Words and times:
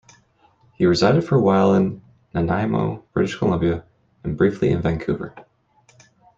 He 0.73 0.87
resided 0.87 1.21
for 1.23 1.35
a 1.35 1.39
while 1.39 1.75
in 1.75 2.01
Nanaimo, 2.33 3.05
British 3.13 3.37
Columbia, 3.37 3.83
and 4.23 4.35
briefly 4.35 4.71
in 4.71 4.81
Vancouver. 4.81 5.35